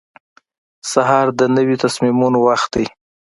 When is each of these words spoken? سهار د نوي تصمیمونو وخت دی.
سهار 0.91 1.27
د 1.39 1.41
نوي 1.55 1.75
تصمیمونو 1.83 2.37
وخت 2.47 2.69
دی. 2.75 2.85